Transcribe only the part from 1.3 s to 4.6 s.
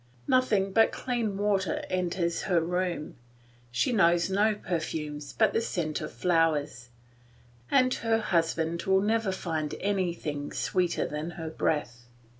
water enters her room; she knows no